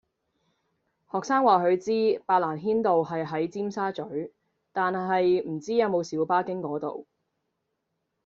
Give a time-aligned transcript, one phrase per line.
[1.11, 4.33] 學生話佢知白蘭軒道係喺尖沙咀，
[4.71, 7.05] 但係唔知有冇小巴經嗰度